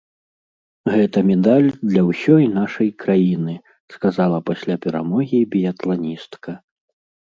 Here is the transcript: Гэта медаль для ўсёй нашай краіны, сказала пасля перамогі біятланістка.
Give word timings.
Гэта 0.93 1.21
медаль 1.31 1.67
для 1.91 2.01
ўсёй 2.09 2.49
нашай 2.57 2.89
краіны, 3.05 3.55
сказала 3.99 4.43
пасля 4.51 4.83
перамогі 4.89 5.47
біятланістка. 5.57 6.51